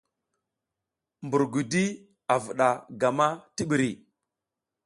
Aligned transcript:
Mbur 1.25 1.41
gudi 1.53 1.83
vuɗa 2.43 2.67
gam 2.99 3.17
a 3.25 3.27
ti 3.55 3.63
ɓiri. 3.69 3.89